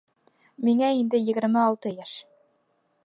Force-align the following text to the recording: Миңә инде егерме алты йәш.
Миңә 0.69 0.89
инде 1.01 1.21
егерме 1.27 1.61
алты 1.67 1.93
йәш. 1.93 2.19